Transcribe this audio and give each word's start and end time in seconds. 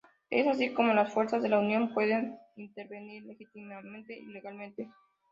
Es 0.31 0.47
así 0.47 0.73
como 0.73 0.95
las 0.95 1.13
fuerzas 1.13 1.43
de 1.43 1.49
la 1.49 1.59
unión 1.59 1.93
pueden 1.93 2.35
intervenir 2.55 3.23
legítimamente 3.23 4.17
y 4.17 4.25
legalmente. 4.25 4.89